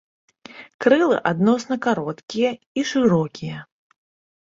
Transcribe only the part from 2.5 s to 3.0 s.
і